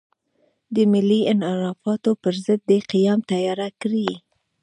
د 0.75 0.75
ملي 0.91 1.21
انحرافاتو 1.33 2.11
پر 2.21 2.33
ضد 2.45 2.61
دې 2.69 2.79
قیام 2.91 3.19
تیاره 3.31 3.67
کړي. 3.81 4.07